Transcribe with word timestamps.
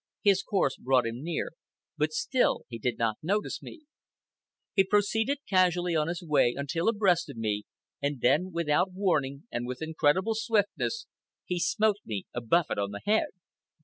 His 0.23 0.41
course 0.41 0.77
brought 0.77 1.05
him 1.05 1.21
near, 1.21 1.51
but 1.95 2.11
still 2.11 2.63
he 2.67 2.79
did 2.79 2.97
not 2.97 3.17
notice 3.21 3.61
me. 3.61 3.81
He 4.73 4.83
proceeded 4.83 5.41
casually 5.47 5.95
on 5.95 6.07
his 6.07 6.23
way 6.23 6.55
until 6.57 6.89
abreast 6.89 7.29
of 7.29 7.37
me, 7.37 7.65
and 8.01 8.19
then, 8.19 8.51
without 8.51 8.93
warning 8.93 9.43
and 9.51 9.67
with 9.67 9.79
incredible 9.83 10.33
swiftness, 10.33 11.05
he 11.45 11.59
smote 11.59 11.97
me 12.03 12.25
a 12.33 12.41
buffet 12.41 12.79
on 12.79 12.89
the 12.89 13.01
head. 13.05 13.27